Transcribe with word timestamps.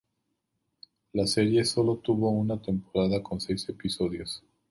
La 1.13 1.27
serie 1.27 1.63
sólo 1.63 1.97
tuvo 1.97 2.31
una 2.31 2.59
temporada 2.59 3.21
con 3.21 3.39
seis 3.39 3.69
episodios. 3.69 4.43